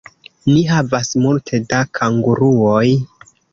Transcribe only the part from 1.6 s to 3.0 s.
da kanguruoj